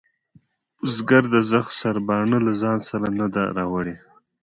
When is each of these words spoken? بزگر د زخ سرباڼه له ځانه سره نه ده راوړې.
بزگر 0.81 1.23
د 1.33 1.35
زخ 1.51 1.65
سرباڼه 1.79 2.37
له 2.47 2.53
ځانه 2.61 2.83
سره 2.89 3.07
نه 3.19 3.27
ده 3.33 3.43
راوړې. 3.57 3.95